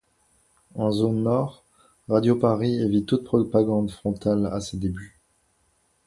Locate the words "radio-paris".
2.09-2.81